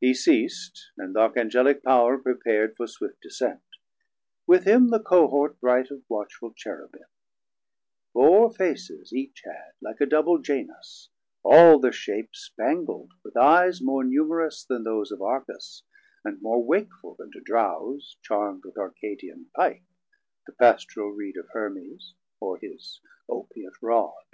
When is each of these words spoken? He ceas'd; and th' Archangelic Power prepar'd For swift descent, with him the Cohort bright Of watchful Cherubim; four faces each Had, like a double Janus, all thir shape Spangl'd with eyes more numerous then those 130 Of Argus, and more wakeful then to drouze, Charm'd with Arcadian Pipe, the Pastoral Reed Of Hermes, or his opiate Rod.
He 0.00 0.14
ceas'd; 0.14 0.86
and 0.98 1.14
th' 1.14 1.18
Archangelic 1.18 1.84
Power 1.84 2.18
prepar'd 2.18 2.74
For 2.76 2.88
swift 2.88 3.20
descent, 3.20 3.62
with 4.44 4.64
him 4.64 4.88
the 4.90 4.98
Cohort 4.98 5.60
bright 5.60 5.92
Of 5.92 6.02
watchful 6.08 6.52
Cherubim; 6.54 7.04
four 8.12 8.50
faces 8.52 9.12
each 9.12 9.42
Had, 9.44 9.74
like 9.80 10.00
a 10.00 10.06
double 10.06 10.38
Janus, 10.40 11.10
all 11.44 11.80
thir 11.80 11.92
shape 11.92 12.32
Spangl'd 12.34 13.12
with 13.22 13.36
eyes 13.36 13.80
more 13.80 14.02
numerous 14.02 14.64
then 14.64 14.82
those 14.82 15.12
130 15.12 15.14
Of 15.14 15.22
Argus, 15.22 15.82
and 16.24 16.42
more 16.42 16.60
wakeful 16.64 17.14
then 17.16 17.30
to 17.30 17.40
drouze, 17.40 18.16
Charm'd 18.22 18.64
with 18.64 18.76
Arcadian 18.76 19.52
Pipe, 19.54 19.84
the 20.48 20.52
Pastoral 20.52 21.12
Reed 21.12 21.36
Of 21.36 21.46
Hermes, 21.52 22.14
or 22.40 22.58
his 22.58 23.00
opiate 23.28 23.80
Rod. 23.80 24.24